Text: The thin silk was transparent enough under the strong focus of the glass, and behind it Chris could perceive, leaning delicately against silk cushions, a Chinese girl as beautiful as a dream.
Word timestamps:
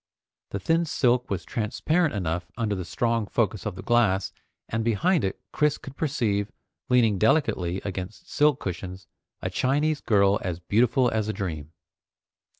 The 0.49 0.59
thin 0.59 0.85
silk 0.85 1.29
was 1.29 1.45
transparent 1.45 2.15
enough 2.15 2.51
under 2.57 2.73
the 2.73 2.83
strong 2.85 3.27
focus 3.27 3.67
of 3.67 3.75
the 3.75 3.83
glass, 3.83 4.33
and 4.67 4.83
behind 4.83 5.23
it 5.23 5.39
Chris 5.51 5.77
could 5.77 5.95
perceive, 5.95 6.51
leaning 6.89 7.19
delicately 7.19 7.81
against 7.85 8.27
silk 8.27 8.59
cushions, 8.59 9.05
a 9.43 9.51
Chinese 9.51 10.01
girl 10.01 10.39
as 10.41 10.59
beautiful 10.59 11.11
as 11.11 11.27
a 11.27 11.33
dream. 11.33 11.73